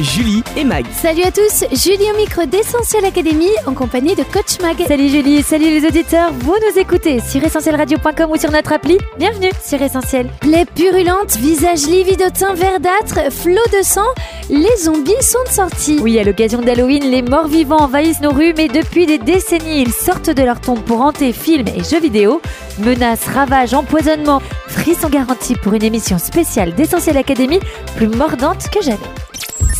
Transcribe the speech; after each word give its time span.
Julie 0.00 0.42
et 0.56 0.64
Mag. 0.64 0.84
Salut 0.92 1.22
à 1.22 1.30
tous, 1.30 1.64
Julie 1.72 2.10
au 2.12 2.16
micro 2.18 2.44
d'Essentiel 2.44 3.04
Academy 3.06 3.48
en 3.66 3.72
compagnie 3.72 4.14
de 4.14 4.24
Coach 4.24 4.60
Mag. 4.60 4.76
Salut 4.86 5.08
Julie, 5.08 5.42
salut 5.42 5.70
les 5.70 5.86
auditeurs, 5.86 6.32
vous 6.34 6.54
nous 6.54 6.78
écoutez 6.78 7.20
sur 7.20 7.42
essentielradio.com 7.42 8.30
ou 8.30 8.36
sur 8.36 8.50
notre 8.50 8.74
appli. 8.74 8.98
Bienvenue 9.18 9.50
sur 9.64 9.80
Essentiel. 9.80 10.28
Plaie 10.40 10.66
purulente, 10.66 11.36
visage 11.36 11.86
livide 11.86 12.22
au 12.26 12.30
teint 12.30 12.52
verdâtre, 12.52 13.32
flot 13.32 13.54
de 13.72 13.82
sang, 13.82 14.06
les 14.50 14.76
zombies 14.78 15.22
sont 15.22 15.42
de 15.48 15.52
sortie. 15.52 15.98
Oui, 16.02 16.18
à 16.18 16.24
l'occasion 16.24 16.60
d'Halloween, 16.60 17.10
les 17.10 17.22
morts 17.22 17.48
vivants 17.48 17.80
envahissent 17.80 18.20
nos 18.20 18.32
rues, 18.32 18.52
mais 18.54 18.68
depuis 18.68 19.06
des 19.06 19.18
décennies, 19.18 19.80
ils 19.80 19.92
sortent 19.92 20.30
de 20.30 20.42
leur 20.42 20.60
tombe 20.60 20.80
pour 20.80 21.00
hanter 21.00 21.32
films 21.32 21.68
et 21.68 21.82
jeux 21.82 22.00
vidéo. 22.00 22.42
Menaces, 22.80 23.24
ravages, 23.28 23.72
empoisonnements, 23.72 24.42
frissons 24.68 25.08
garantis 25.08 25.54
pour 25.54 25.72
une 25.72 25.84
émission 25.84 26.18
spéciale 26.18 26.74
d'Essentiel 26.74 27.16
Academy, 27.16 27.60
plus 27.96 28.08
mordante 28.08 28.68
que 28.70 28.82
jamais. 28.82 28.98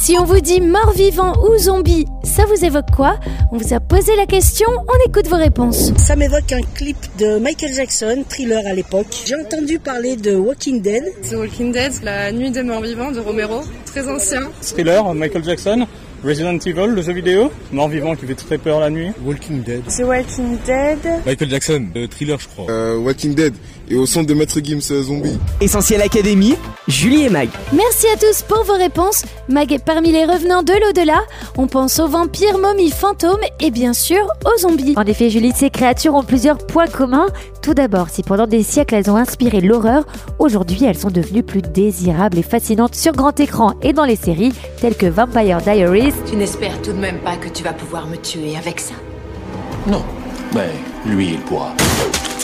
Si 0.06 0.16
on 0.16 0.22
vous 0.22 0.38
dit 0.38 0.60
mort-vivant 0.60 1.32
ou 1.48 1.58
zombie, 1.58 2.04
ça 2.22 2.44
vous 2.44 2.64
évoque 2.64 2.92
quoi? 2.94 3.18
On 3.50 3.56
vous 3.56 3.74
a 3.74 3.80
posé 3.80 4.14
la 4.14 4.26
question, 4.26 4.68
on 4.70 5.08
écoute 5.08 5.26
vos 5.26 5.36
réponses. 5.36 5.92
Ça 5.96 6.14
m'évoque 6.14 6.52
un 6.52 6.60
clip 6.76 6.96
de 7.18 7.40
Michael 7.40 7.72
Jackson, 7.72 8.22
thriller 8.28 8.64
à 8.68 8.72
l'époque. 8.72 9.08
J'ai 9.26 9.34
entendu 9.34 9.80
parler 9.80 10.14
de 10.14 10.36
Walking 10.36 10.80
Dead. 10.80 11.02
The 11.28 11.32
Walking 11.32 11.72
Dead, 11.72 11.92
La 12.04 12.30
Nuit 12.30 12.52
des 12.52 12.62
Morts 12.62 12.82
Vivants 12.82 13.10
de 13.10 13.18
Romero, 13.18 13.62
très 13.84 14.08
ancien. 14.08 14.42
Thriller, 14.62 15.12
Michael 15.12 15.42
Jackson, 15.42 15.88
Resident 16.24 16.58
Evil, 16.58 16.94
le 16.94 17.02
jeu 17.02 17.12
vidéo, 17.12 17.50
Mort 17.72 17.88
vivant 17.88 18.14
qui 18.14 18.26
fait 18.26 18.36
très 18.36 18.58
peur 18.58 18.78
la 18.78 18.90
nuit. 18.90 19.10
Walking 19.24 19.64
Dead. 19.64 19.82
The 19.86 20.04
Walking 20.04 20.56
Dead. 20.64 20.98
Michael 21.26 21.50
Jackson, 21.50 21.86
euh, 21.96 22.06
thriller 22.06 22.38
je 22.38 22.46
crois. 22.46 22.66
Euh, 22.70 22.96
Walking 22.98 23.34
Dead 23.34 23.54
et 23.88 23.96
au 23.96 24.06
centre 24.06 24.26
de 24.26 24.34
Maître 24.34 24.60
Gims 24.62 24.80
euh, 24.90 25.02
Zombie. 25.02 25.38
Essentiel 25.60 26.02
Académie. 26.02 26.54
Julie 26.88 27.24
et 27.24 27.30
Mag. 27.30 27.48
Merci 27.72 28.06
à 28.12 28.16
tous 28.16 28.42
pour 28.42 28.64
vos 28.64 28.74
réponses. 28.74 29.22
Mag 29.48 29.72
est 29.72 29.84
parmi 29.84 30.12
les 30.12 30.24
revenants 30.24 30.62
de 30.62 30.72
l'au-delà. 30.72 31.20
On 31.56 31.66
pense 31.66 31.98
aux 31.98 32.08
vampires, 32.08 32.58
momies, 32.58 32.90
fantômes 32.90 33.40
et 33.60 33.70
bien 33.70 33.92
sûr 33.92 34.26
aux 34.44 34.58
zombies. 34.58 34.94
En 34.96 35.04
effet, 35.04 35.30
Julie, 35.30 35.52
ces 35.54 35.70
créatures 35.70 36.14
ont 36.14 36.22
plusieurs 36.22 36.58
points 36.58 36.86
communs. 36.86 37.26
Tout 37.62 37.74
d'abord, 37.74 38.08
si 38.10 38.22
pendant 38.22 38.46
des 38.46 38.62
siècles 38.62 38.94
elles 38.94 39.10
ont 39.10 39.16
inspiré 39.16 39.60
l'horreur, 39.60 40.04
aujourd'hui 40.38 40.84
elles 40.84 40.98
sont 40.98 41.10
devenues 41.10 41.42
plus 41.42 41.62
désirables 41.62 42.38
et 42.38 42.42
fascinantes 42.42 42.94
sur 42.94 43.12
grand 43.12 43.38
écran 43.40 43.74
et 43.82 43.92
dans 43.92 44.04
les 44.04 44.16
séries 44.16 44.52
telles 44.80 44.96
que 44.96 45.06
Vampire 45.06 45.58
Diaries, 45.58 46.12
Tu 46.30 46.36
n'espères 46.36 46.80
tout 46.82 46.92
de 46.92 46.98
même 46.98 47.18
pas 47.18 47.36
que 47.36 47.48
tu 47.48 47.64
vas 47.64 47.72
pouvoir 47.72 48.06
me 48.06 48.16
tuer 48.16 48.56
avec 48.56 48.78
ça 48.78 48.94
Non, 49.86 50.04
mais 50.54 50.70
lui, 51.06 51.30
il 51.32 51.40
pourra. 51.40 51.72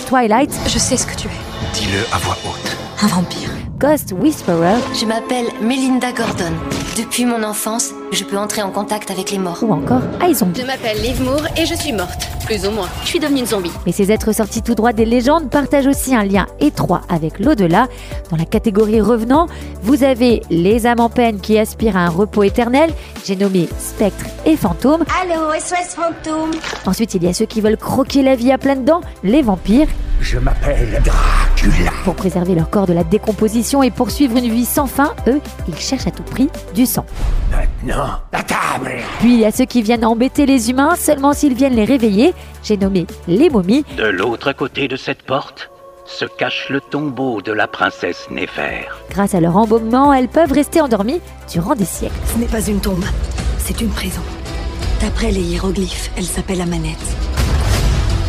Twilight, 0.06 0.52
Je 0.66 0.78
sais 0.78 0.96
ce 0.96 1.06
que 1.06 1.14
tu 1.14 1.28
es. 1.28 1.51
Dis-le 1.74 2.00
à 2.12 2.18
voix 2.18 2.36
haute. 2.44 2.76
Un 3.02 3.06
vampire. 3.06 3.48
Ghost 3.78 4.14
Whisperer 4.16 4.76
Je 4.94 5.06
m'appelle 5.06 5.46
Melinda 5.60 6.12
Gordon. 6.12 6.52
Depuis 6.96 7.24
mon 7.24 7.42
enfance, 7.42 7.90
je 8.12 8.22
peux 8.24 8.36
entrer 8.36 8.62
en 8.62 8.70
contact 8.70 9.10
avec 9.10 9.30
les 9.30 9.38
morts. 9.38 9.62
ou 9.62 9.72
encore 9.72 10.02
iZombie. 10.22 10.60
Je 10.60 10.66
m'appelle 10.66 11.00
Liv 11.02 11.20
Moore 11.22 11.42
et 11.56 11.64
je 11.66 11.74
suis 11.74 11.92
morte. 11.92 12.28
Plus 12.44 12.66
ou 12.66 12.70
moins. 12.70 12.88
Je 13.02 13.08
suis 13.08 13.18
devenue 13.18 13.40
une 13.40 13.46
zombie. 13.46 13.70
Mais 13.86 13.92
ces 13.92 14.12
êtres 14.12 14.32
sortis 14.32 14.62
tout 14.62 14.74
droit 14.74 14.92
des 14.92 15.04
légendes 15.04 15.50
partagent 15.50 15.86
aussi 15.86 16.14
un 16.14 16.24
lien 16.24 16.46
étroit 16.60 17.02
avec 17.08 17.38
l'au-delà. 17.40 17.88
Dans 18.30 18.36
la 18.36 18.44
catégorie 18.44 19.00
revenants, 19.00 19.46
vous 19.82 20.04
avez 20.04 20.42
les 20.50 20.86
âmes 20.86 21.00
en 21.00 21.08
peine 21.08 21.40
qui 21.40 21.58
aspirent 21.58 21.96
à 21.96 22.00
un 22.00 22.10
repos 22.10 22.42
éternel, 22.42 22.92
j'ai 23.24 23.36
nommé 23.36 23.68
spectres 23.78 24.26
et 24.44 24.56
fantômes. 24.56 25.04
Allô, 25.22 25.52
SOS 25.58 25.94
fantôme. 25.96 26.50
Ensuite, 26.86 27.14
il 27.14 27.24
y 27.24 27.28
a 27.28 27.32
ceux 27.32 27.46
qui 27.46 27.60
veulent 27.60 27.76
croquer 27.78 28.22
la 28.22 28.36
vie 28.36 28.52
à 28.52 28.58
pleines 28.58 28.84
dents, 28.84 29.00
les 29.24 29.42
vampires, 29.42 29.88
Je 30.22 30.38
m'appelle 30.38 31.02
Dracula. 31.04 31.90
pour 32.04 32.14
préserver 32.14 32.54
leur 32.54 32.70
corps 32.70 32.86
de 32.86 32.92
la 32.92 33.02
décomposition 33.02 33.82
et 33.82 33.90
poursuivre 33.90 34.36
une 34.36 34.48
vie 34.48 34.64
sans 34.64 34.86
fin. 34.86 35.14
Eux, 35.26 35.40
ils 35.66 35.76
cherchent 35.76 36.06
à 36.06 36.12
tout 36.12 36.22
prix 36.22 36.48
du 36.76 36.86
sang. 36.86 37.04
Maintenant, 37.50 38.20
la 38.32 38.42
table. 38.44 38.92
Puis 39.18 39.34
il 39.34 39.40
y 39.40 39.44
a 39.44 39.50
ceux 39.50 39.64
qui 39.64 39.82
viennent 39.82 40.04
embêter 40.04 40.46
les 40.46 40.70
humains 40.70 40.94
seulement 40.94 41.32
s'ils 41.32 41.54
viennent 41.54 41.74
les 41.74 41.84
réveiller. 41.84 42.34
J'ai 42.62 42.76
nommé 42.76 43.08
les 43.26 43.50
momies. 43.50 43.84
De 43.96 44.04
l'autre 44.04 44.52
côté 44.52 44.86
de 44.86 44.94
cette 44.94 45.22
porte 45.22 45.70
se 46.06 46.24
cache 46.24 46.68
le 46.70 46.80
tombeau 46.80 47.42
de 47.42 47.50
la 47.50 47.66
princesse 47.66 48.28
Néfer. 48.30 48.86
Grâce 49.10 49.34
à 49.34 49.40
leur 49.40 49.56
embaumement, 49.56 50.14
elles 50.14 50.28
peuvent 50.28 50.52
rester 50.52 50.80
endormies 50.80 51.20
durant 51.50 51.74
des 51.74 51.84
siècles. 51.84 52.14
Ce 52.32 52.38
n'est 52.38 52.46
pas 52.46 52.64
une 52.64 52.80
tombe, 52.80 53.04
c'est 53.58 53.80
une 53.80 53.90
prison. 53.90 54.22
D'après 55.00 55.32
les 55.32 55.42
hiéroglyphes, 55.42 56.12
elle 56.16 56.24
s'appelle 56.26 56.60
Amanette. 56.60 57.16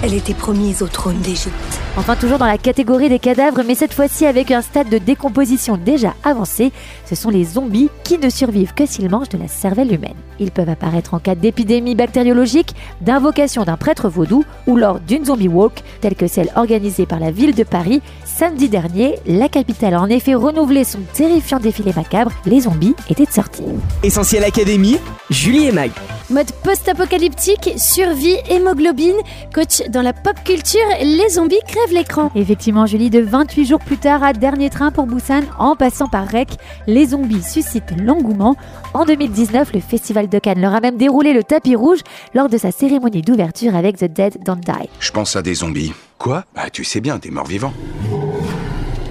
Elle 0.02 0.16
était 0.16 0.34
promise 0.34 0.82
au 0.82 0.88
trône 0.88 1.20
d'Égypte. 1.20 1.83
Enfin, 1.96 2.16
toujours 2.16 2.40
dans 2.40 2.48
la 2.48 2.58
catégorie 2.58 3.08
des 3.08 3.20
cadavres, 3.20 3.62
mais 3.64 3.76
cette 3.76 3.94
fois-ci 3.94 4.26
avec 4.26 4.50
un 4.50 4.64
stade 4.64 4.90
de 4.90 4.98
décomposition 4.98 5.78
déjà 5.78 6.16
avancé, 6.24 6.72
ce 7.06 7.14
sont 7.14 7.30
les 7.30 7.44
zombies 7.44 7.90
qui 8.04 8.18
ne 8.18 8.32
survivent 8.32 8.74
que 8.74 8.88
s'ils 8.88 9.12
mangent 9.12 9.30
de 9.30 9.38
la 9.38 9.48
cervelle 9.48 9.94
humaine. 9.94 10.16
Ils 10.40 10.50
peuvent 10.50 10.70
apparaître 10.70 11.14
en 11.14 11.20
cas 11.20 11.36
d'épidémie 11.36 11.94
bactériologique, 11.94 12.74
d'invocation 13.02 13.64
d'un 13.64 13.78
prêtre 13.78 14.10
vaudou 14.10 14.44
ou 14.66 14.76
lors 14.76 15.00
d'une 15.00 15.26
zombie 15.26 15.48
walk, 15.48 15.84
telle 16.02 16.16
que 16.16 16.26
celle 16.26 16.50
organisée 16.56 17.06
par 17.06 17.20
la 17.20 17.30
ville 17.30 17.54
de 17.54 17.64
Paris. 17.64 18.02
Samedi 18.26 18.70
dernier, 18.70 19.20
la 19.28 19.48
capitale 19.48 19.94
a 19.94 20.02
en 20.02 20.10
effet 20.10 20.34
renouvelé 20.34 20.86
son 20.86 21.00
terrifiant 21.14 21.60
défilé 21.60 21.94
macabre. 21.96 22.32
Les 22.48 22.62
zombies 22.62 22.96
étaient 23.08 23.26
de 23.26 23.32
sortie. 23.32 23.64
Essentiel 24.02 24.44
Académie. 24.44 24.98
Julie 25.30 25.68
et 25.68 25.72
Mag. 25.72 25.92
Mode 26.30 26.52
post-apocalyptique, 26.64 27.74
survie, 27.78 28.38
hémoglobine, 28.50 29.16
coach 29.54 29.84
dans 29.90 30.02
la 30.02 30.14
pop 30.14 30.36
culture, 30.44 30.80
les 31.02 31.30
zombies 31.30 31.60
l'écran. 31.92 32.32
Effectivement, 32.36 32.86
Julie, 32.86 33.10
de 33.10 33.20
28 33.20 33.66
jours 33.66 33.80
plus 33.80 33.98
tard, 33.98 34.24
à 34.24 34.34
dernier 34.34 34.70
train 34.70 34.92
pour 34.92 35.06
Busan, 35.06 35.42
en 35.60 35.76
passant 35.76 36.08
par 36.08 36.28
Rec, 36.28 36.50
les 36.88 37.08
zombies 37.08 37.44
suscitent 37.44 37.94
l'engouement. 37.98 38.56
En 38.94 39.06
2019, 39.06 39.74
le 39.74 39.80
Festival 39.80 40.30
de 40.30 40.40
Cannes 40.40 40.62
leur 40.62 40.74
a 40.74 40.80
même 40.80 40.98
déroulé 40.98 41.34
le 41.34 41.44
tapis 41.44 41.76
rouge 41.76 42.00
lors 42.34 42.50
de 42.50 42.58
sa 42.58 42.72
cérémonie 42.72 43.22
d'ouverture 43.22 43.76
avec 43.76 43.98
The 43.98 44.06
Dead 44.06 44.44
Don't 44.44 44.62
Die. 44.62 44.90
Je 45.00 45.12
pense 45.12 45.36
à 45.36 45.42
des 45.42 45.56
zombies. 45.56 45.94
Quoi? 46.18 46.46
Bah, 46.56 46.70
tu 46.72 46.84
sais 46.84 47.02
bien, 47.02 47.18
des 47.18 47.32
morts 47.32 47.48
vivants. 47.48 47.74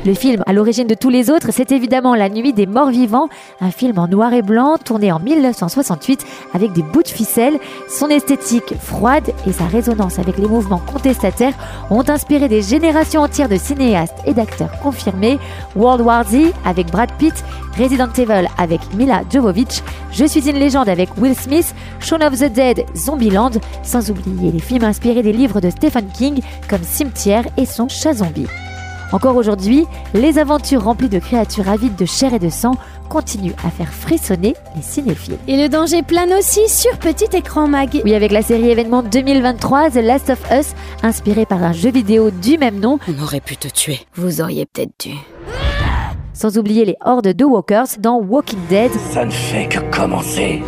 Le 0.04 0.14
film 0.14 0.42
à 0.46 0.52
l'origine 0.52 0.88
de 0.88 0.94
tous 0.94 1.10
les 1.10 1.30
autres, 1.30 1.52
c'est 1.52 1.70
évidemment 1.70 2.16
La 2.16 2.28
Nuit 2.28 2.52
des 2.52 2.66
Morts 2.66 2.90
Vivants, 2.90 3.28
un 3.60 3.70
film 3.70 4.00
en 4.00 4.08
noir 4.08 4.32
et 4.32 4.42
blanc 4.42 4.76
tourné 4.76 5.12
en 5.12 5.20
1968 5.20 6.26
avec 6.54 6.72
des 6.72 6.82
bouts 6.82 7.04
de 7.04 7.08
ficelle. 7.08 7.60
Son 7.88 8.08
esthétique 8.08 8.74
froide 8.80 9.32
et 9.46 9.52
sa 9.52 9.64
résonance 9.66 10.18
avec 10.18 10.38
les 10.38 10.48
mouvements 10.48 10.82
contestataires 10.92 11.54
ont 11.88 12.02
inspiré 12.08 12.48
des 12.48 12.62
générations 12.62 13.20
entières 13.20 13.48
de 13.48 13.56
cinéastes 13.56 14.18
et 14.26 14.34
d'acteurs 14.34 14.76
confirmés. 14.82 15.38
World 15.76 16.00
War 16.00 16.24
Z 16.26 16.52
avec 16.64 16.90
Brad 16.90 17.12
Pitt, 17.16 17.44
Resident 17.78 18.12
Evil 18.18 18.48
avec 18.58 18.80
Mila 18.94 19.22
Jovovich, 19.30 19.84
Je 20.10 20.24
suis 20.24 20.50
une 20.50 20.58
légende 20.58 20.88
avec 20.88 21.10
Will 21.16 21.36
Smith, 21.36 21.76
Shaun 22.00 22.22
of 22.22 22.36
the 22.40 22.52
Dead, 22.52 22.84
Zombieland, 22.96 23.52
sans 23.84 24.10
oublier 24.10 24.50
les 24.50 24.58
films 24.58 24.84
inspirés 24.84 25.22
des 25.22 25.32
livres 25.32 25.60
de 25.60 25.70
Stephen 25.70 26.08
King 26.12 26.40
comme 26.68 26.82
Cimetière 26.82 27.44
et 27.56 27.66
son 27.66 27.88
chat 27.88 28.14
zombie. 28.14 28.48
Encore 29.12 29.36
aujourd'hui, 29.36 29.84
les 30.14 30.38
aventures 30.38 30.84
remplies 30.84 31.08
de 31.10 31.18
créatures 31.18 31.68
avides 31.68 31.96
de 31.96 32.06
chair 32.06 32.32
et 32.32 32.38
de 32.38 32.48
sang 32.48 32.72
continuent 33.10 33.52
à 33.64 33.70
faire 33.70 33.92
frissonner 33.92 34.54
les 34.74 34.80
cinéphiles. 34.82 35.36
Et 35.46 35.56
le 35.60 35.68
danger 35.68 36.02
plane 36.02 36.32
aussi 36.32 36.66
sur 36.68 36.96
petit 36.98 37.36
écran 37.36 37.68
mag. 37.68 38.00
Oui, 38.04 38.14
avec 38.14 38.32
la 38.32 38.40
série 38.42 38.70
événement 38.70 39.02
2023 39.02 39.90
The 39.90 39.94
Last 39.96 40.30
of 40.30 40.40
Us, 40.50 40.72
inspirée 41.02 41.44
par 41.44 41.62
un 41.62 41.72
jeu 41.72 41.90
vidéo 41.90 42.30
du 42.30 42.56
même 42.56 42.80
nom, 42.80 42.98
On 43.06 43.22
aurait 43.22 43.40
pu 43.40 43.56
te 43.58 43.68
tuer. 43.68 44.00
Vous 44.14 44.40
auriez 44.40 44.64
peut-être 44.64 44.92
dû. 44.98 45.10
sans 46.32 46.56
oublier 46.56 46.86
les 46.86 46.96
hordes 47.04 47.28
de 47.28 47.44
walkers 47.44 47.98
dans 47.98 48.16
Walking 48.18 48.58
Dead. 48.70 48.90
Ça 49.12 49.24
ne 49.26 49.30
fait 49.30 49.68
que 49.68 49.78
commencer. 49.94 50.62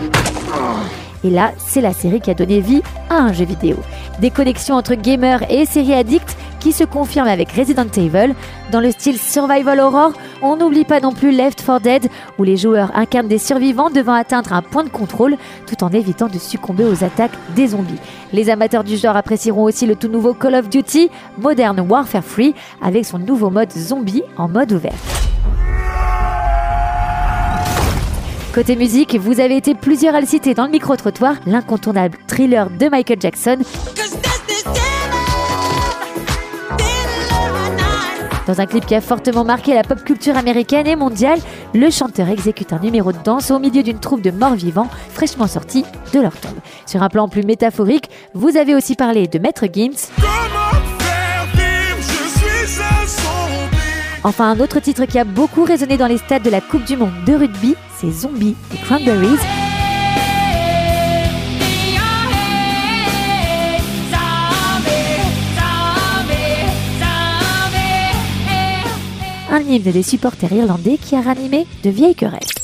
Et 1.25 1.31
là, 1.31 1.53
c'est 1.57 1.81
la 1.81 1.95
série 1.95 2.21
qui 2.21 2.31
a 2.31 2.35
donné 2.35 2.61
vie 2.61 2.83
à 3.09 3.15
un 3.17 3.33
jeu 3.33 3.47
vidéo. 3.47 3.77
Des 4.21 4.29
connexions 4.31 4.75
entre 4.77 4.95
gamers 4.95 5.51
et 5.51 5.65
séries 5.65 5.95
addicts 5.95 6.37
qui 6.65 6.73
se 6.73 6.85
confirment 6.85 7.29
avec 7.29 7.53
Resident 7.53 7.87
Evil. 7.95 8.35
Dans 8.73 8.81
le 8.81 8.91
style 8.91 9.19
survival 9.19 9.81
horror, 9.81 10.15
on 10.41 10.57
n'oublie 10.57 10.87
pas 10.87 10.99
non 10.99 11.13
plus 11.13 11.31
Left 11.31 11.63
4 11.63 11.79
Dead, 11.83 12.09
où 12.39 12.43
les 12.43 12.57
joueurs 12.57 12.91
incarnent 12.95 13.29
des 13.29 13.37
survivants 13.37 13.91
devant 13.91 14.15
atteindre 14.15 14.55
un 14.55 14.63
point 14.63 14.83
de 14.83 14.89
contrôle 14.89 15.37
tout 15.67 15.85
en 15.85 15.91
évitant 15.91 16.27
de 16.27 16.39
succomber 16.39 16.85
aux 16.85 17.05
attaques 17.05 17.37
des 17.55 17.67
zombies. 17.67 18.01
Les 18.33 18.49
amateurs 18.49 18.83
du 18.83 18.97
genre 18.97 19.15
apprécieront 19.15 19.65
aussi 19.65 19.85
le 19.85 19.95
tout 19.95 20.09
nouveau 20.09 20.33
Call 20.33 20.55
of 20.55 20.71
Duty 20.71 21.11
Modern 21.37 21.79
Warfare 21.81 22.25
Free 22.25 22.55
avec 22.81 23.05
son 23.05 23.19
nouveau 23.19 23.51
mode 23.51 23.71
zombie 23.71 24.23
en 24.39 24.49
mode 24.49 24.73
ouvert. 24.73 24.95
Côté 28.55 28.75
musique, 28.75 29.17
vous 29.17 29.39
avez 29.39 29.59
été 29.59 29.75
plusieurs 29.75 30.15
à 30.15 30.21
le 30.21 30.27
citer 30.27 30.55
dans 30.55 30.65
le 30.65 30.71
micro-trottoir, 30.71 31.35
l'incontournable 31.45 32.17
thriller 32.27 32.71
de 32.71 32.89
Michael 32.89 33.21
Jackson. 33.21 33.59
Dans 38.47 38.61
un 38.61 38.67
clip 38.67 38.85
qui 38.85 38.95
a 38.95 39.01
fortement 39.01 39.45
marqué 39.45 39.75
la 39.75 39.83
pop 39.83 40.03
culture 40.05 40.37
américaine 40.37 40.87
et 40.87 40.97
mondiale, 40.97 41.39
le 41.73 41.91
chanteur 41.91 42.29
exécute 42.29 42.73
un 42.73 42.79
numéro 42.79 43.13
de 43.13 43.19
danse 43.25 43.51
au 43.51 43.59
milieu 43.59 43.83
d'une 43.83 43.99
troupe 43.99 44.21
de 44.21 44.31
morts-vivants 44.31 44.89
fraîchement 45.11 45.47
sortis 45.47 45.85
de 46.13 46.21
leur 46.21 46.37
tombe. 46.37 46.59
Sur 46.87 47.03
un 47.03 47.09
plan 47.09 47.29
plus 47.29 47.43
métaphorique, 47.43 48.11
vous 48.35 48.57
avez 48.57 48.75
aussi 48.75 48.97
parlé 48.97 49.29
de 49.29 49.39
Maître 49.39 49.65
Gims. 49.73 50.11
Enfin, 54.25 54.51
un 54.51 54.61
autre 54.61 54.81
titre 54.81 55.05
qui 55.05 55.19
a 55.19 55.25
beaucoup 55.25 55.65
résonné 55.65 55.97
dans 55.97 56.07
les 56.07 56.19
stades 56.19 56.43
de 56.43 56.51
la 56.51 56.61
Coupe 56.61 56.85
du 56.85 56.97
Monde 56.97 57.13
de 57.27 57.35
rugby, 57.35 57.77
c'est 57.99 58.11
Zombie 58.11 58.57
des 58.71 58.79
Cranberries. 58.79 59.64
Un 69.55 69.61
hymne 69.61 69.93
des 69.93 70.03
supporters 70.03 70.53
irlandais 70.53 70.99
qui 70.99 71.15
a 71.15 71.21
ranimé 71.21 71.65
de 71.85 71.91
vieilles 71.91 72.17
querelles. 72.17 72.64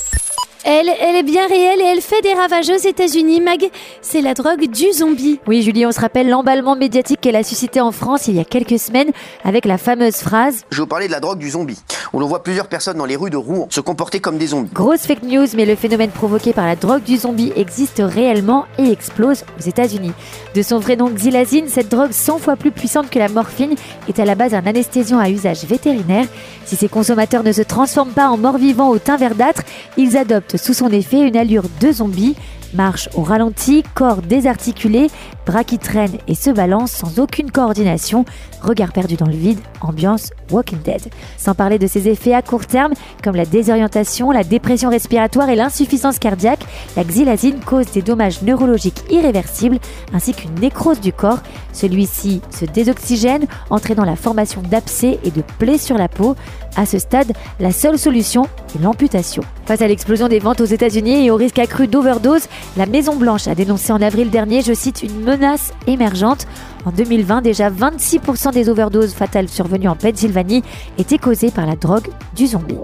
Elle, 0.64 0.90
elle 1.00 1.16
est 1.16 1.22
bien 1.22 1.46
réelle 1.46 1.80
et 1.80 1.84
elle 1.84 2.02
fait 2.02 2.20
des 2.20 2.34
ravages 2.34 2.68
aux 2.68 2.76
États-Unis, 2.76 3.40
Mag. 3.40 3.70
C'est 4.02 4.20
la 4.20 4.34
drogue 4.34 4.68
du 4.68 4.92
zombie. 4.92 5.40
Oui, 5.46 5.62
Julie, 5.62 5.86
on 5.86 5.92
se 5.92 6.00
rappelle 6.00 6.28
l'emballement 6.28 6.76
médiatique 6.76 7.20
qu'elle 7.22 7.36
a 7.36 7.42
suscité 7.42 7.80
en 7.80 7.92
France 7.92 8.28
il 8.28 8.36
y 8.36 8.40
a 8.40 8.44
quelques 8.44 8.78
semaines 8.78 9.10
avec 9.42 9.64
la 9.64 9.78
fameuse 9.78 10.16
phrase 10.16 10.64
Je 10.70 10.80
vous 10.82 10.86
parlais 10.86 11.06
de 11.06 11.12
la 11.12 11.20
drogue 11.20 11.38
du 11.38 11.48
zombie. 11.48 11.78
On 12.12 12.20
voit 12.26 12.42
plusieurs 12.42 12.68
personnes 12.68 12.98
dans 12.98 13.06
les 13.06 13.16
rues 13.16 13.30
de 13.30 13.36
Rouen 13.36 13.66
se 13.70 13.80
comporter 13.80 14.20
comme 14.20 14.36
des 14.36 14.48
zombies. 14.48 14.70
Grosse 14.72 15.02
fake 15.02 15.22
news, 15.22 15.46
mais 15.56 15.64
le 15.64 15.74
phénomène 15.74 16.10
provoqué 16.10 16.52
par 16.52 16.66
la 16.66 16.76
drogue 16.76 17.02
du 17.02 17.16
zombie 17.16 17.52
existe 17.56 18.02
réellement 18.04 18.66
et 18.78 18.90
explose 18.90 19.44
aux 19.58 19.62
États-Unis. 19.62 20.12
De 20.54 20.62
son 20.62 20.78
vrai 20.78 20.96
nom 20.96 21.08
xylazine, 21.08 21.68
cette 21.68 21.88
drogue 21.88 22.12
100 22.12 22.38
fois 22.38 22.56
plus 22.56 22.70
puissante 22.70 23.10
que 23.10 23.18
la 23.18 23.28
morphine 23.28 23.74
est 24.08 24.18
à 24.18 24.24
la 24.24 24.34
base 24.34 24.54
un 24.54 24.66
anesthésiant 24.66 25.18
à 25.18 25.30
usage 25.30 25.64
vétérinaire. 25.64 26.26
Si 26.66 26.76
ses 26.76 26.88
consommateurs 26.88 27.42
ne 27.42 27.52
se 27.52 27.62
transforment 27.62 28.12
pas 28.12 28.28
en 28.28 28.36
morts-vivants 28.36 28.90
au 28.90 28.98
teint 28.98 29.16
verdâtre, 29.16 29.62
ils 29.96 30.16
adoptent 30.16 30.49
sous 30.56 30.74
son 30.74 30.88
effet 30.88 31.26
une 31.26 31.36
allure 31.36 31.64
de 31.80 31.92
zombie 31.92 32.36
marche 32.74 33.08
au 33.14 33.22
ralenti, 33.22 33.82
corps 33.94 34.22
désarticulé, 34.22 35.08
bras 35.46 35.64
qui 35.64 35.78
traînent 35.78 36.18
et 36.28 36.34
se 36.34 36.50
balancent 36.50 36.92
sans 36.92 37.18
aucune 37.18 37.50
coordination, 37.50 38.24
regard 38.62 38.92
perdu 38.92 39.16
dans 39.16 39.26
le 39.26 39.36
vide, 39.36 39.58
ambiance 39.80 40.30
Walking 40.50 40.80
Dead. 40.82 41.02
Sans 41.36 41.54
parler 41.54 41.78
de 41.78 41.86
ses 41.86 42.08
effets 42.08 42.34
à 42.34 42.42
court 42.42 42.66
terme, 42.66 42.92
comme 43.22 43.36
la 43.36 43.46
désorientation, 43.46 44.30
la 44.30 44.44
dépression 44.44 44.90
respiratoire 44.90 45.48
et 45.48 45.56
l'insuffisance 45.56 46.18
cardiaque, 46.18 46.64
la 46.96 47.04
xylazine 47.04 47.60
cause 47.60 47.90
des 47.92 48.02
dommages 48.02 48.42
neurologiques 48.42 49.02
irréversibles 49.10 49.78
ainsi 50.12 50.32
qu'une 50.32 50.54
nécrose 50.60 51.00
du 51.00 51.12
corps. 51.12 51.40
Celui-ci 51.72 52.40
se 52.50 52.64
désoxygène, 52.64 53.46
entraînant 53.70 54.04
la 54.04 54.16
formation 54.16 54.62
d'abcès 54.62 55.18
et 55.24 55.30
de 55.30 55.42
plaies 55.58 55.78
sur 55.78 55.96
la 55.96 56.08
peau. 56.08 56.36
À 56.76 56.86
ce 56.86 56.98
stade, 56.98 57.32
la 57.58 57.72
seule 57.72 57.98
solution 57.98 58.46
est 58.74 58.82
l'amputation. 58.82 59.42
Face 59.66 59.82
à 59.82 59.88
l'explosion 59.88 60.28
des 60.28 60.38
ventes 60.38 60.60
aux 60.60 60.66
États-Unis 60.66 61.26
et 61.26 61.30
au 61.30 61.36
risque 61.36 61.58
accru 61.58 61.88
d'overdose, 61.88 62.48
la 62.76 62.86
Maison-Blanche 62.86 63.48
a 63.48 63.54
dénoncé 63.54 63.92
en 63.92 64.00
avril 64.00 64.30
dernier, 64.30 64.62
je 64.62 64.72
cite, 64.72 65.02
une 65.02 65.20
menace 65.20 65.72
émergente. 65.86 66.46
En 66.86 66.92
2020, 66.92 67.42
déjà 67.42 67.70
26% 67.70 68.52
des 68.52 68.70
overdoses 68.70 69.12
fatales 69.12 69.48
survenues 69.48 69.88
en 69.88 69.96
Pennsylvanie 69.96 70.62
étaient 70.98 71.18
causées 71.18 71.50
par 71.50 71.66
la 71.66 71.76
drogue 71.76 72.08
du 72.34 72.46
zombie. 72.46 72.76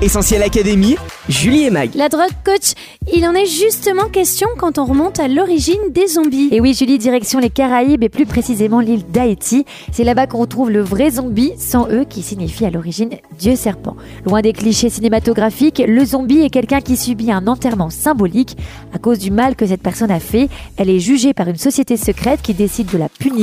Essentiel 0.00 0.42
Académie, 0.42 0.96
Julie 1.28 1.64
et 1.64 1.70
Mag. 1.70 1.90
La 1.94 2.08
drogue, 2.08 2.30
coach, 2.44 2.72
il 3.12 3.26
en 3.26 3.34
est 3.34 3.46
justement 3.46 4.08
question 4.08 4.48
quand 4.56 4.78
on 4.78 4.86
remonte 4.86 5.20
à 5.20 5.28
l'origine 5.28 5.90
des 5.90 6.06
zombies. 6.06 6.48
Et 6.52 6.60
oui, 6.60 6.74
Julie, 6.74 6.98
direction 6.98 7.38
les 7.38 7.50
Caraïbes 7.50 8.02
et 8.02 8.08
plus 8.08 8.24
précisément 8.24 8.80
l'île 8.80 9.04
d'Haïti. 9.10 9.66
C'est 9.92 10.04
là-bas 10.04 10.26
qu'on 10.26 10.38
retrouve 10.38 10.70
le 10.70 10.80
vrai 10.80 11.10
zombie, 11.10 11.52
sans 11.58 11.88
eux, 11.90 12.04
qui 12.08 12.22
signifie 12.22 12.64
à 12.64 12.70
l'origine 12.70 13.10
Dieu 13.38 13.56
serpent. 13.56 13.96
Loin 14.24 14.40
des 14.40 14.52
clichés 14.54 14.88
cinématographiques, 14.88 15.82
le 15.86 16.04
zombie 16.04 16.40
est 16.40 16.50
quelqu'un 16.50 16.80
qui 16.80 16.96
subit 16.96 17.30
un 17.30 17.46
enterrement 17.46 17.90
symbolique. 17.90 18.56
À 18.94 18.98
cause 18.98 19.18
du 19.18 19.30
mal 19.30 19.54
que 19.54 19.66
cette 19.66 19.82
personne 19.82 20.10
a 20.10 20.20
fait, 20.20 20.48
elle 20.76 20.88
est 20.88 21.00
jugée 21.00 21.34
par 21.34 21.48
une 21.48 21.56
société 21.56 21.96
secrète 21.96 22.40
qui 22.42 22.54
décide 22.54 22.90
de 22.90 22.98
la 22.98 23.08
punir 23.08 23.33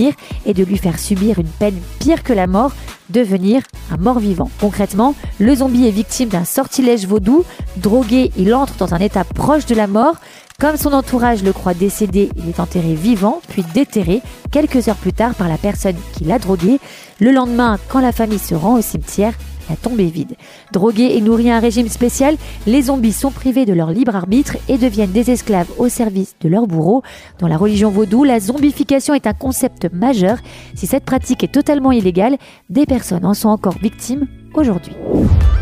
et 0.45 0.53
de 0.53 0.63
lui 0.63 0.77
faire 0.77 0.99
subir 0.99 1.39
une 1.39 1.47
peine 1.47 1.79
pire 1.99 2.23
que 2.23 2.33
la 2.33 2.47
mort, 2.47 2.73
devenir 3.09 3.61
un 3.91 3.97
mort-vivant. 3.97 4.49
Concrètement, 4.59 5.15
le 5.39 5.55
zombie 5.55 5.87
est 5.87 5.91
victime 5.91 6.29
d'un 6.29 6.45
sortilège 6.45 7.05
vaudou. 7.05 7.43
Drogué, 7.77 8.31
il 8.37 8.53
entre 8.53 8.75
dans 8.75 8.93
un 8.93 8.99
état 8.99 9.23
proche 9.23 9.65
de 9.65 9.75
la 9.75 9.87
mort. 9.87 10.15
Comme 10.59 10.77
son 10.77 10.93
entourage 10.93 11.43
le 11.43 11.53
croit 11.53 11.73
décédé, 11.73 12.29
il 12.37 12.47
est 12.47 12.59
enterré 12.59 12.93
vivant, 12.93 13.41
puis 13.49 13.65
déterré 13.73 14.21
quelques 14.51 14.87
heures 14.87 14.95
plus 14.95 15.13
tard 15.13 15.33
par 15.33 15.49
la 15.49 15.57
personne 15.57 15.95
qui 16.13 16.23
l'a 16.23 16.37
drogué. 16.37 16.79
Le 17.19 17.31
lendemain, 17.31 17.79
quand 17.89 17.99
la 17.99 18.11
famille 18.11 18.39
se 18.39 18.53
rend 18.53 18.77
au 18.77 18.81
cimetière, 18.81 19.33
la 19.71 19.77
tombe 19.77 19.99
est 19.99 20.05
vide. 20.05 20.35
Drogués 20.73 21.15
et 21.15 21.21
nourris 21.21 21.49
à 21.49 21.55
un 21.55 21.59
régime 21.59 21.87
spécial, 21.87 22.35
les 22.67 22.83
zombies 22.83 23.13
sont 23.13 23.31
privés 23.31 23.65
de 23.65 23.73
leur 23.73 23.89
libre 23.89 24.15
arbitre 24.15 24.57
et 24.67 24.77
deviennent 24.77 25.11
des 25.11 25.31
esclaves 25.31 25.71
au 25.77 25.87
service 25.87 26.35
de 26.41 26.49
leur 26.49 26.67
bourreau. 26.67 27.03
Dans 27.39 27.47
la 27.47 27.57
religion 27.57 27.89
vaudou, 27.89 28.23
la 28.25 28.39
zombification 28.39 29.13
est 29.13 29.27
un 29.27 29.33
concept 29.33 29.91
majeur. 29.93 30.37
Si 30.75 30.87
cette 30.87 31.05
pratique 31.05 31.43
est 31.43 31.53
totalement 31.53 31.93
illégale, 31.93 32.37
des 32.69 32.85
personnes 32.85 33.25
en 33.25 33.33
sont 33.33 33.49
encore 33.49 33.77
victimes 33.77 34.27
aujourd'hui. 34.53 34.93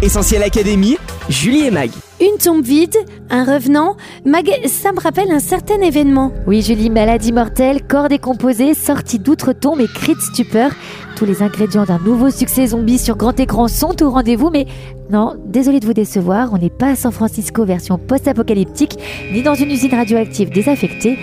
Essentiel 0.01 0.43
Académie, 0.43 0.97
Julie 1.27 1.65
et 1.65 1.71
Mag. 1.71 1.89
Une 2.21 2.37
tombe 2.37 2.63
vide, 2.63 2.95
un 3.29 3.43
revenant. 3.43 3.97
Mag, 4.25 4.49
ça 4.67 4.91
me 4.91 4.99
rappelle 4.99 5.31
un 5.31 5.39
certain 5.39 5.79
événement. 5.81 6.31
Oui, 6.47 6.61
Julie, 6.61 6.89
maladie 6.89 7.31
mortelle, 7.31 7.81
corps 7.85 8.07
décomposé, 8.07 8.73
sortie 8.73 9.19
d'outre-tombe 9.19 9.81
et 9.81 9.87
cri 9.87 10.15
de 10.15 10.19
stupeur. 10.19 10.71
Tous 11.15 11.25
les 11.25 11.41
ingrédients 11.43 11.85
d'un 11.85 11.99
nouveau 11.99 12.29
succès 12.29 12.67
zombie 12.67 12.97
sur 12.97 13.17
grand 13.17 13.37
écran 13.39 13.67
sont 13.67 14.01
au 14.03 14.09
rendez-vous, 14.09 14.49
mais 14.49 14.67
non, 15.09 15.35
désolé 15.45 15.79
de 15.79 15.85
vous 15.85 15.93
décevoir, 15.93 16.53
on 16.53 16.57
n'est 16.57 16.69
pas 16.69 16.91
à 16.91 16.95
San 16.95 17.11
Francisco 17.11 17.65
version 17.65 17.97
post-apocalyptique, 17.97 18.97
ni 19.33 19.41
dans 19.41 19.55
une 19.55 19.71
usine 19.71 19.93
radioactive 19.93 20.49
désaffectée. 20.49 21.17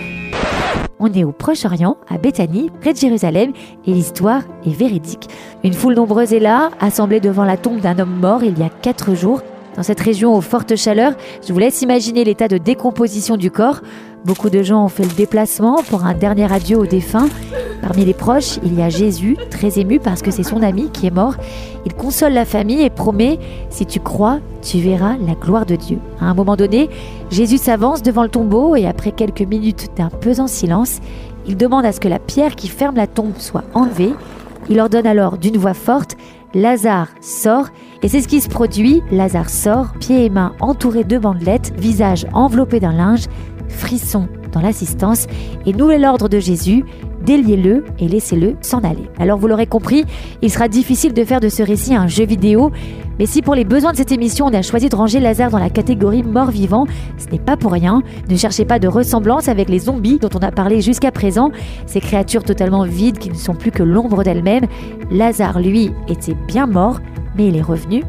On 0.99 1.13
est 1.13 1.23
au 1.23 1.31
Proche-Orient, 1.31 1.95
à 2.09 2.17
Bethanie, 2.17 2.71
près 2.81 2.91
de 2.91 2.97
Jérusalem, 2.97 3.53
et 3.85 3.93
l'histoire 3.93 4.41
est 4.65 4.71
véridique. 4.71 5.27
Une 5.63 5.73
foule 5.73 5.93
nombreuse 5.93 6.33
est 6.33 6.39
là, 6.39 6.71
assemblée 6.79 7.19
devant 7.19 7.43
la 7.43 7.55
tombe 7.55 7.81
d'un 7.81 7.99
homme 7.99 8.19
mort 8.19 8.43
il 8.43 8.57
y 8.57 8.63
a 8.63 8.69
quatre 8.69 9.13
jours. 9.13 9.43
Dans 9.75 9.83
cette 9.83 9.99
région 9.99 10.35
aux 10.35 10.41
fortes 10.41 10.75
chaleurs, 10.75 11.13
je 11.47 11.53
vous 11.53 11.59
laisse 11.59 11.83
imaginer 11.83 12.23
l'état 12.23 12.47
de 12.47 12.57
décomposition 12.57 13.37
du 13.37 13.51
corps. 13.51 13.81
Beaucoup 14.25 14.49
de 14.49 14.61
gens 14.61 14.83
ont 14.83 14.89
fait 14.89 15.03
le 15.03 15.13
déplacement 15.13 15.77
pour 15.89 16.03
un 16.03 16.13
dernier 16.13 16.51
adieu 16.51 16.77
aux 16.77 16.85
défunts. 16.85 17.29
Parmi 17.81 18.03
les 18.03 18.13
proches, 18.13 18.57
il 18.63 18.77
y 18.77 18.81
a 18.81 18.89
Jésus, 18.89 19.37
très 19.49 19.79
ému 19.79 19.99
parce 19.99 20.21
que 20.21 20.31
c'est 20.31 20.43
son 20.43 20.61
ami 20.63 20.89
qui 20.89 21.07
est 21.07 21.11
mort. 21.11 21.35
Il 21.85 21.93
console 21.93 22.33
la 22.33 22.43
famille 22.43 22.81
et 22.81 22.89
promet, 22.89 23.39
si 23.69 23.85
tu 23.85 23.99
crois, 23.99 24.39
tu 24.61 24.79
verras 24.79 25.15
la 25.25 25.35
gloire 25.35 25.65
de 25.65 25.75
Dieu. 25.75 25.99
À 26.19 26.25
un 26.25 26.33
moment 26.33 26.55
donné, 26.57 26.89
Jésus 27.31 27.57
s'avance 27.57 28.01
devant 28.01 28.23
le 28.23 28.29
tombeau 28.29 28.75
et 28.75 28.85
après 28.85 29.11
quelques 29.11 29.41
minutes 29.41 29.89
d'un 29.95 30.09
pesant 30.09 30.47
silence, 30.47 30.99
il 31.47 31.55
demande 31.55 31.85
à 31.85 31.93
ce 31.93 31.99
que 31.99 32.09
la 32.09 32.19
pierre 32.19 32.55
qui 32.55 32.67
ferme 32.67 32.97
la 32.97 33.07
tombe 33.07 33.37
soit 33.37 33.63
enlevée. 33.73 34.13
Il 34.69 34.81
ordonne 34.81 35.07
alors 35.07 35.37
d'une 35.37 35.57
voix 35.57 35.73
forte, 35.73 36.17
Lazare 36.53 37.09
sort, 37.21 37.67
et 38.01 38.09
c'est 38.09 38.21
ce 38.21 38.27
qui 38.27 38.41
se 38.41 38.49
produit. 38.49 39.01
Lazare 39.11 39.49
sort, 39.49 39.93
pieds 39.99 40.25
et 40.25 40.29
mains 40.29 40.53
entourés 40.59 41.03
de 41.03 41.17
bandelettes, 41.17 41.71
visage 41.77 42.25
enveloppé 42.33 42.79
d'un 42.79 42.93
linge, 42.93 43.25
frisson 43.67 44.27
dans 44.51 44.61
l'assistance, 44.61 45.27
et 45.65 45.73
nouvel 45.73 46.05
ordre 46.05 46.29
de 46.29 46.39
Jésus, 46.39 46.85
déliez-le 47.25 47.83
et 47.99 48.07
laissez-le 48.07 48.55
s'en 48.61 48.79
aller. 48.79 49.09
Alors 49.19 49.37
vous 49.37 49.47
l'aurez 49.47 49.67
compris, 49.67 50.05
il 50.41 50.49
sera 50.49 50.67
difficile 50.67 51.13
de 51.13 51.23
faire 51.23 51.39
de 51.39 51.49
ce 51.49 51.63
récit 51.63 51.95
un 51.95 52.07
jeu 52.07 52.25
vidéo, 52.25 52.71
mais 53.19 53.25
si 53.25 53.41
pour 53.41 53.55
les 53.55 53.65
besoins 53.65 53.91
de 53.91 53.97
cette 53.97 54.11
émission 54.11 54.45
on 54.45 54.53
a 54.53 54.61
choisi 54.61 54.89
de 54.89 54.95
ranger 54.95 55.19
Lazare 55.19 55.49
dans 55.49 55.59
la 55.59 55.69
catégorie 55.69 56.23
mort-vivant, 56.23 56.85
ce 57.17 57.27
n'est 57.31 57.39
pas 57.39 57.57
pour 57.57 57.71
rien. 57.71 58.01
Ne 58.29 58.37
cherchez 58.37 58.65
pas 58.65 58.79
de 58.79 58.87
ressemblance 58.87 59.47
avec 59.47 59.69
les 59.69 59.79
zombies 59.79 60.19
dont 60.19 60.29
on 60.35 60.39
a 60.39 60.51
parlé 60.51 60.81
jusqu'à 60.81 61.11
présent, 61.11 61.51
ces 61.85 61.99
créatures 61.99 62.43
totalement 62.43 62.83
vides 62.83 63.17
qui 63.17 63.29
ne 63.29 63.35
sont 63.35 63.55
plus 63.55 63.71
que 63.71 63.83
l'ombre 63.83 64.23
d'elles-mêmes. 64.23 64.65
Lazare, 65.11 65.59
lui, 65.59 65.91
était 66.07 66.35
bien 66.47 66.67
mort, 66.67 66.99
mais 67.35 67.47
il 67.47 67.57
est 67.57 67.61
revenu 67.61 68.03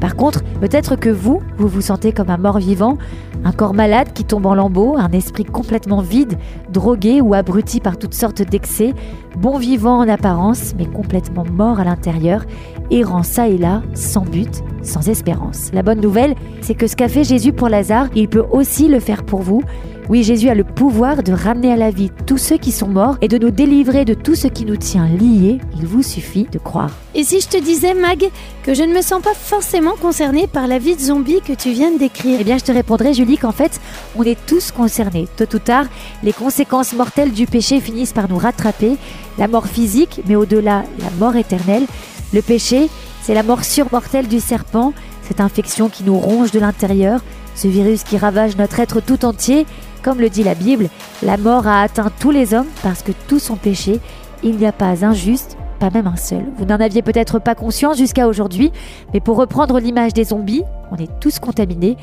Par 0.00 0.14
contre, 0.14 0.44
peut-être 0.60 0.94
que 0.94 1.10
vous, 1.10 1.42
vous 1.58 1.66
vous 1.66 1.80
sentez 1.80 2.12
comme 2.12 2.30
un 2.30 2.36
mort-vivant, 2.36 2.98
un 3.44 3.50
corps 3.50 3.74
malade 3.74 4.12
qui 4.12 4.24
tombe 4.24 4.46
en 4.46 4.54
lambeaux, 4.54 4.96
un 4.96 5.10
esprit 5.10 5.44
complètement 5.44 6.02
vide, 6.02 6.38
drogué 6.72 7.20
ou 7.20 7.34
abruti 7.34 7.80
par 7.80 7.98
toutes 7.98 8.14
sortes 8.14 8.42
d'excès, 8.42 8.94
bon 9.36 9.58
vivant 9.58 9.98
en 9.98 10.08
apparence, 10.08 10.74
mais 10.78 10.86
complètement 10.86 11.44
mort 11.44 11.80
à 11.80 11.84
l'intérieur, 11.84 12.44
errant 12.92 13.24
ça 13.24 13.48
et 13.48 13.58
là, 13.58 13.82
sans 13.94 14.22
but, 14.22 14.62
sans 14.82 15.08
espérance. 15.08 15.70
La 15.72 15.82
bonne 15.82 16.00
nouvelle, 16.00 16.36
c'est 16.60 16.74
que 16.74 16.86
ce 16.86 16.94
qu'a 16.94 17.08
fait 17.08 17.24
Jésus 17.24 17.52
pour 17.52 17.68
Lazare, 17.68 18.06
il 18.14 18.28
peut 18.28 18.44
aussi 18.52 18.86
le 18.86 19.00
faire 19.00 19.24
pour 19.24 19.42
vous. 19.42 19.62
Oui, 20.10 20.24
Jésus 20.24 20.48
a 20.48 20.56
le 20.56 20.64
pouvoir 20.64 21.22
de 21.22 21.32
ramener 21.32 21.72
à 21.72 21.76
la 21.76 21.92
vie 21.92 22.10
tous 22.26 22.36
ceux 22.36 22.58
qui 22.58 22.72
sont 22.72 22.88
morts 22.88 23.16
et 23.20 23.28
de 23.28 23.38
nous 23.38 23.52
délivrer 23.52 24.04
de 24.04 24.14
tout 24.14 24.34
ce 24.34 24.48
qui 24.48 24.64
nous 24.64 24.74
tient 24.74 25.06
liés. 25.06 25.60
Il 25.76 25.86
vous 25.86 26.02
suffit 26.02 26.48
de 26.50 26.58
croire. 26.58 26.90
Et 27.14 27.22
si 27.22 27.40
je 27.40 27.46
te 27.46 27.56
disais, 27.56 27.94
Mag, 27.94 28.28
que 28.64 28.74
je 28.74 28.82
ne 28.82 28.92
me 28.92 29.02
sens 29.02 29.22
pas 29.22 29.34
forcément 29.34 29.94
concernée 30.02 30.48
par 30.48 30.66
la 30.66 30.80
vie 30.80 30.96
de 30.96 31.00
zombie 31.00 31.40
que 31.40 31.52
tu 31.52 31.70
viens 31.70 31.92
de 31.92 31.98
décrire? 31.98 32.38
Eh 32.40 32.42
bien, 32.42 32.58
je 32.58 32.64
te 32.64 32.72
répondrai, 32.72 33.14
Julie, 33.14 33.38
qu'en 33.38 33.52
fait, 33.52 33.80
on 34.16 34.24
est 34.24 34.36
tous 34.48 34.72
concernés. 34.72 35.28
Tôt 35.36 35.54
ou 35.54 35.60
tard, 35.60 35.84
les 36.24 36.32
conséquences 36.32 36.92
mortelles 36.92 37.30
du 37.30 37.46
péché 37.46 37.78
finissent 37.78 38.12
par 38.12 38.28
nous 38.28 38.38
rattraper. 38.38 38.96
La 39.38 39.46
mort 39.46 39.68
physique, 39.68 40.22
mais 40.26 40.34
au-delà, 40.34 40.82
la 40.98 41.10
mort 41.20 41.36
éternelle. 41.36 41.86
Le 42.32 42.42
péché, 42.42 42.88
c'est 43.22 43.34
la 43.34 43.44
morsure 43.44 43.86
mortelle 43.92 44.26
du 44.26 44.40
serpent, 44.40 44.92
cette 45.28 45.40
infection 45.40 45.88
qui 45.88 46.02
nous 46.02 46.18
ronge 46.18 46.50
de 46.50 46.58
l'intérieur, 46.58 47.22
ce 47.54 47.68
virus 47.68 48.02
qui 48.02 48.18
ravage 48.18 48.56
notre 48.56 48.80
être 48.80 49.00
tout 49.00 49.24
entier. 49.24 49.66
Comme 50.02 50.20
le 50.20 50.30
dit 50.30 50.42
la 50.42 50.54
Bible, 50.54 50.88
la 51.22 51.36
mort 51.36 51.66
a 51.66 51.82
atteint 51.82 52.10
tous 52.18 52.30
les 52.30 52.54
hommes 52.54 52.68
parce 52.82 53.02
que 53.02 53.12
tous 53.28 53.50
ont 53.50 53.56
péché. 53.56 54.00
Il 54.42 54.56
n'y 54.56 54.66
a 54.66 54.72
pas 54.72 55.04
un 55.04 55.12
juste, 55.12 55.58
pas 55.78 55.90
même 55.90 56.06
un 56.06 56.16
seul. 56.16 56.44
Vous 56.56 56.64
n'en 56.64 56.76
aviez 56.76 57.02
peut-être 57.02 57.38
pas 57.38 57.54
conscience 57.54 57.98
jusqu'à 57.98 58.26
aujourd'hui, 58.26 58.72
mais 59.12 59.20
pour 59.20 59.36
reprendre 59.36 59.78
l'image 59.78 60.14
des 60.14 60.24
zombies, 60.24 60.62
on 60.90 60.96
est 60.96 61.20
tous 61.20 61.38
contaminés. 61.38 61.96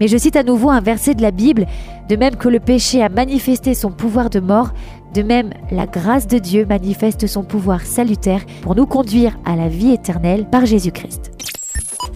Mais 0.00 0.08
je 0.08 0.16
cite 0.16 0.34
à 0.34 0.42
nouveau 0.42 0.70
un 0.70 0.80
verset 0.80 1.14
de 1.14 1.22
la 1.22 1.30
Bible, 1.30 1.66
de 2.08 2.16
même 2.16 2.34
que 2.34 2.48
le 2.48 2.58
péché 2.58 3.02
a 3.02 3.08
manifesté 3.08 3.74
son 3.74 3.92
pouvoir 3.92 4.30
de 4.30 4.40
mort, 4.40 4.70
de 5.14 5.22
même 5.22 5.52
la 5.70 5.86
grâce 5.86 6.26
de 6.26 6.38
Dieu 6.38 6.66
manifeste 6.66 7.28
son 7.28 7.44
pouvoir 7.44 7.82
salutaire 7.82 8.40
pour 8.62 8.74
nous 8.74 8.86
conduire 8.86 9.38
à 9.44 9.54
la 9.54 9.68
vie 9.68 9.92
éternelle 9.92 10.46
par 10.50 10.66
Jésus-Christ. 10.66 11.30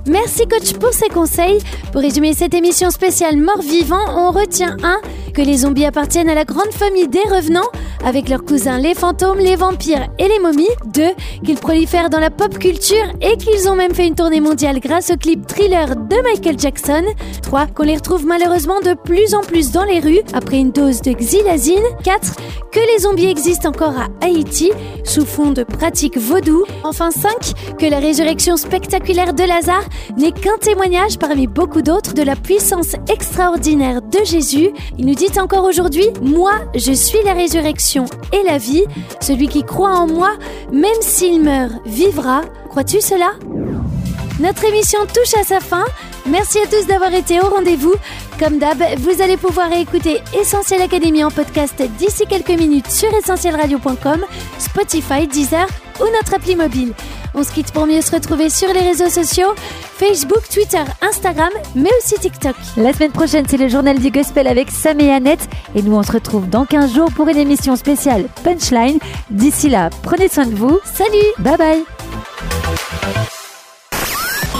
Merci 0.08 0.46
coach 0.46 0.72
pour 0.74 0.92
ces 0.92 1.08
conseils. 1.08 1.58
Pour 1.92 2.00
résumer 2.00 2.32
cette 2.32 2.54
émission 2.54 2.90
spéciale 2.90 3.36
mort-vivant, 3.36 4.04
on 4.16 4.30
retient 4.30 4.76
1. 4.82 5.00
Que 5.38 5.42
les 5.44 5.58
zombies 5.58 5.84
appartiennent 5.84 6.30
à 6.30 6.34
la 6.34 6.44
grande 6.44 6.72
famille 6.72 7.06
des 7.06 7.22
revenants, 7.30 7.70
avec 8.04 8.28
leurs 8.28 8.44
cousins 8.44 8.78
les 8.78 8.94
fantômes, 8.94 9.38
les 9.38 9.56
vampires 9.56 10.08
et 10.18 10.28
les 10.28 10.38
momies. 10.38 10.68
2. 10.86 11.02
Qu'ils 11.44 11.58
prolifèrent 11.58 12.10
dans 12.10 12.20
la 12.20 12.30
pop 12.30 12.58
culture 12.58 13.06
et 13.20 13.36
qu'ils 13.36 13.68
ont 13.68 13.74
même 13.74 13.94
fait 13.94 14.06
une 14.06 14.14
tournée 14.14 14.40
mondiale 14.40 14.80
grâce 14.80 15.10
au 15.10 15.16
clip 15.16 15.46
Thriller 15.46 15.96
de 15.96 16.22
Michael 16.22 16.58
Jackson. 16.58 17.04
3. 17.42 17.66
Qu'on 17.68 17.84
les 17.84 17.96
retrouve 17.96 18.26
malheureusement 18.26 18.80
de 18.80 18.94
plus 18.94 19.34
en 19.34 19.40
plus 19.40 19.72
dans 19.72 19.84
les 19.84 20.00
rues 20.00 20.20
après 20.32 20.58
une 20.58 20.70
dose 20.70 21.02
de 21.02 21.12
xylazine. 21.12 21.84
4. 22.04 22.36
Que 22.72 22.80
les 22.94 23.02
zombies 23.02 23.26
existent 23.28 23.70
encore 23.70 23.96
à 23.98 24.08
Haïti 24.24 24.70
sous 25.04 25.24
fond 25.24 25.50
de 25.50 25.62
pratiques 25.62 26.18
vaudou. 26.18 26.64
Enfin 26.84 27.10
5. 27.10 27.76
Que 27.78 27.86
la 27.86 27.98
résurrection 27.98 28.56
spectaculaire 28.56 29.34
de 29.34 29.44
Lazare 29.44 29.84
n'est 30.16 30.32
qu'un 30.32 30.56
témoignage 30.60 31.18
parmi 31.18 31.46
beaucoup 31.46 31.82
d'autres 31.82 32.14
de 32.14 32.22
la 32.22 32.36
puissance 32.36 32.94
extraordinaire 33.10 34.02
de 34.02 34.24
Jésus. 34.24 34.70
Il 34.98 35.06
nous 35.06 35.14
dit 35.14 35.38
encore 35.38 35.64
aujourd'hui, 35.64 36.06
moi, 36.22 36.52
je 36.74 36.92
suis 36.92 37.18
la 37.24 37.32
résurrection 37.32 37.87
et 37.96 38.42
la 38.44 38.58
vie. 38.58 38.84
Celui 39.20 39.48
qui 39.48 39.64
croit 39.64 39.94
en 39.94 40.06
moi, 40.06 40.32
même 40.72 41.00
s'il 41.00 41.42
meurt, 41.42 41.72
vivra. 41.86 42.42
Crois-tu 42.68 43.00
cela? 43.00 43.32
Notre 44.40 44.64
émission 44.64 45.00
touche 45.06 45.34
à 45.34 45.44
sa 45.44 45.60
fin. 45.60 45.84
Merci 46.26 46.58
à 46.58 46.66
tous 46.66 46.86
d'avoir 46.86 47.12
été 47.14 47.40
au 47.40 47.48
rendez-vous. 47.48 47.94
Comme 48.38 48.58
d'hab, 48.58 48.78
vous 48.98 49.22
allez 49.22 49.36
pouvoir 49.36 49.72
écouter 49.72 50.20
Essentiel 50.38 50.82
Académie 50.82 51.24
en 51.24 51.30
podcast 51.30 51.82
d'ici 51.98 52.24
quelques 52.28 52.50
minutes 52.50 52.90
sur 52.90 53.12
essentielradio.com, 53.14 54.24
Spotify, 54.58 55.26
Deezer 55.26 55.66
ou 56.00 56.04
notre 56.16 56.34
appli 56.34 56.56
mobile. 56.56 56.92
On 57.34 57.42
se 57.42 57.52
quitte 57.52 57.72
pour 57.72 57.86
mieux 57.86 58.00
se 58.00 58.12
retrouver 58.12 58.50
sur 58.50 58.72
les 58.72 58.80
réseaux 58.80 59.08
sociaux, 59.08 59.54
Facebook, 59.96 60.48
Twitter, 60.52 60.82
Instagram, 61.02 61.50
mais 61.74 61.90
aussi 61.98 62.14
TikTok. 62.14 62.56
La 62.76 62.92
semaine 62.92 63.12
prochaine, 63.12 63.44
c'est 63.48 63.56
le 63.56 63.68
journal 63.68 63.98
du 63.98 64.10
gospel 64.10 64.46
avec 64.46 64.70
Sam 64.70 65.00
et 65.00 65.10
Annette. 65.10 65.48
Et 65.74 65.82
nous, 65.82 65.94
on 65.94 66.02
se 66.02 66.12
retrouve 66.12 66.48
dans 66.48 66.64
15 66.64 66.94
jours 66.94 67.12
pour 67.12 67.28
une 67.28 67.38
émission 67.38 67.76
spéciale 67.76 68.26
Punchline. 68.44 68.98
D'ici 69.30 69.68
là, 69.68 69.90
prenez 70.02 70.28
soin 70.28 70.46
de 70.46 70.54
vous. 70.54 70.80
Salut 70.84 71.18
Bye 71.38 71.56
bye 71.56 71.84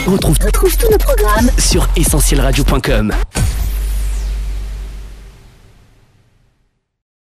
On 0.07 0.12
retrouve, 0.12 0.38
tous 0.38 0.90
nos 0.90 0.99
programmes 0.99 1.50
sur 1.59 1.87
essentielradio.com. 1.97 3.12